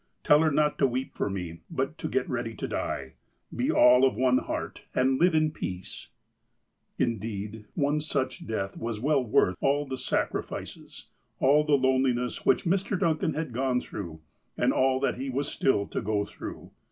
[0.23, 3.13] Tell her not to weep for me, but to get ready to die.
[3.55, 6.07] Be all of one heart, and live in peace!
[6.45, 11.03] *" Indeed, one such death was well worth all the sacri fices,
[11.39, 12.99] all the loneliness, which Mr.
[12.99, 14.21] Duncan had gone througli,
[14.57, 16.71] and all he was still to go through.